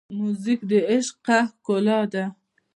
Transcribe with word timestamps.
موزیک 0.17 0.59
د 0.69 0.71
عشقه 0.91 1.39
ښکلا 1.51 1.99
ده. 2.13 2.25